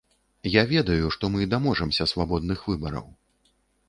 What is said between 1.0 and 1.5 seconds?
што мы